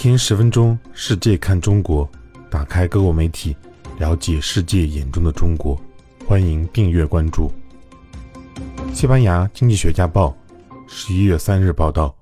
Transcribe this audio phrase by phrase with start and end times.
[0.00, 2.10] 天十分钟，世界看中国，
[2.48, 3.54] 打开各国媒体，
[3.98, 5.78] 了解世界眼中的中国。
[6.26, 7.52] 欢迎订阅关注。
[8.94, 10.34] 西班牙经济学家报
[10.88, 12.16] 十一月三日报道，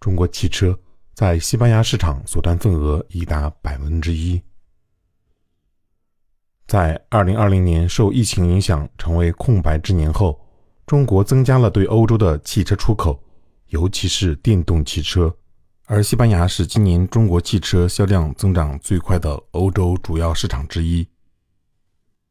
[0.00, 0.74] 中国汽车
[1.12, 4.40] 在西班牙市场所占份额已达百分之一。
[6.66, 10.40] 在二零二零年受疫情影响成为空白之年后，
[10.86, 13.22] 中国增加了对欧洲的汽车出口，
[13.68, 15.30] 尤其是电动汽车。
[15.86, 21.06] 而西班牙是今年中国汽车销量增长最快的欧洲主要市场之一。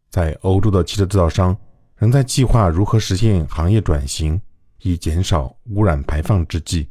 [0.09, 1.55] 在欧洲的汽车制造商
[1.97, 4.41] 仍在计划如何实现行业转型，
[4.81, 6.87] 以减少污染排放之际，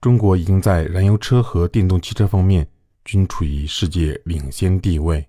[0.00, 2.66] 中国已经在燃油车和电动汽车方面
[3.04, 5.26] 均处于世界领先地位。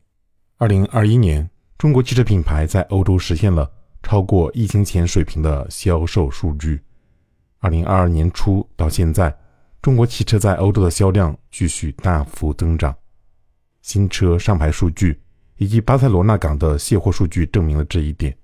[0.57, 1.49] 二零二一年，
[1.79, 3.69] 中国汽车品牌在欧洲实现了
[4.03, 6.79] 超过疫情前水平的销售数据。
[7.59, 9.35] 二零二二年初到现在。
[9.81, 12.93] 中国汽车在欧洲的销量继续大幅增长，
[13.81, 15.19] 新车上牌数据
[15.55, 18.35] 以及巴塞罗那港的卸货数据证明了这一点。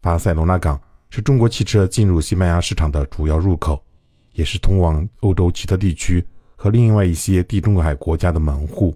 [0.00, 3.82] 巴塞罗那港是中国汽车进入西班牙市场的主要入口，
[4.32, 6.24] 也是通往欧洲其他地区
[6.56, 8.94] 和另外一些地中海国家的门户。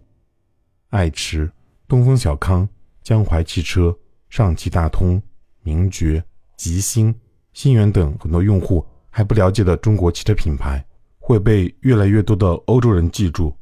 [0.91, 1.51] 爱驰、
[1.89, 2.69] 东风小康、
[3.03, 3.97] 江淮汽车、
[4.29, 5.21] 上汽大通、
[5.63, 6.23] 名爵、
[6.57, 7.15] 吉星、
[7.53, 10.85] 新源等很多用户还不了解的中国汽车品牌。
[11.27, 13.57] 会被越来越多的欧洲人记住，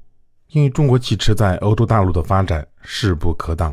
[0.48, 3.72] 因为中国汽车在欧洲大陆的发展势不可挡。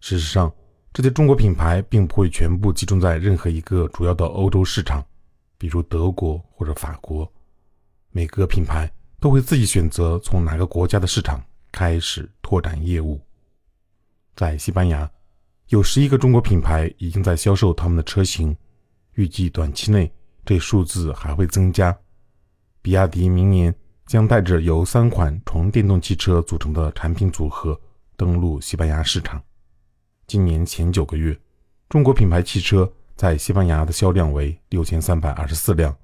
[0.00, 0.50] 事实上，
[0.90, 5.04] 这些中国品牌并不会全部集中在任何一个主要的欧洲市场，
[5.58, 7.30] 比如德国或者法国。
[8.10, 13.20] 每个品牌都会自己选择从哪个国家的市场开始拓展业务。
[14.34, 15.06] 在西班牙，
[15.68, 18.56] 有十一个中国品牌已经在销售他们的车型，
[19.12, 20.10] 预计短期内
[20.42, 21.94] 这数字还会增加。
[22.84, 27.80] 比亚迪明年将带着由三款纯电动汽车组成的产品组合
[28.14, 29.42] 登陆西班牙市场。
[30.26, 31.34] 今年前九个月，
[31.88, 35.96] 中国品牌汽车在西班牙的销量为六千三百二十四辆，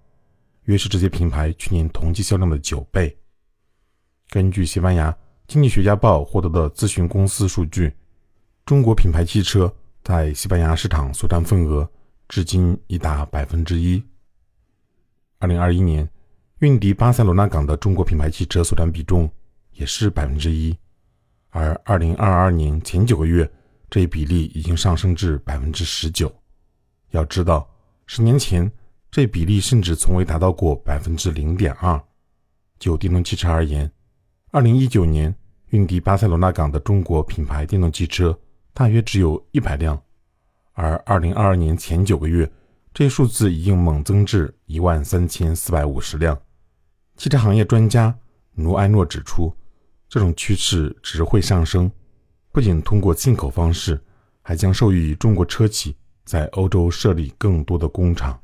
[0.62, 3.14] 约是这些品牌去年同期销量的九倍。
[4.30, 5.14] 根据西班牙
[5.46, 7.94] 经济学家报获得的咨询公司数据，
[8.64, 9.70] 中国品牌汽车
[10.02, 11.86] 在西班牙市场所占份额
[12.26, 14.02] 至今已达百分之一。
[15.40, 16.08] 二零二一年。
[16.60, 19.30] 运抵巴塞罗那港的中国品牌汽车所占比重
[19.72, 20.76] 也是百分之一，
[21.48, 23.50] 而二零二二年前九个月，
[23.88, 26.30] 这一比例已经上升至百分之十九。
[27.12, 27.66] 要知道，
[28.06, 28.70] 十年前
[29.10, 31.98] 这比例甚至从未达到过百分之零点二。
[32.78, 33.90] 就电动汽车而言，
[34.50, 35.34] 二零一九年
[35.70, 38.38] 运抵巴塞罗那港的中国品牌电动汽车
[38.74, 39.98] 大约只有一百辆，
[40.74, 42.52] 而二零二二年前九个月，
[42.92, 46.38] 这一数字已经猛增至一万三千四百五十辆。
[47.20, 48.18] 汽车行业专家
[48.54, 49.54] 努埃诺指出，
[50.08, 51.92] 这种趋势只会上升，
[52.50, 54.00] 不仅通过进口方式，
[54.40, 55.94] 还将受益于中国车企
[56.24, 58.40] 在欧洲设立更多的工厂。